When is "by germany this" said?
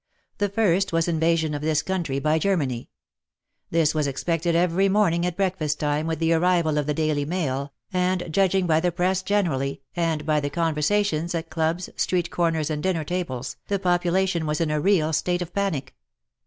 2.17-3.93